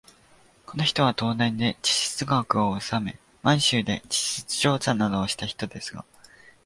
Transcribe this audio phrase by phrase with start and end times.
[0.65, 6.05] この人は東大で地質学をおさめ、満州で地質調査などをした人ですが、